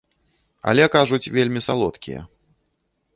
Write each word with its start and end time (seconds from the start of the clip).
Але, 0.69 0.87
кажуць, 0.95 1.31
вельмі 1.37 1.61
салодкія. 1.67 2.21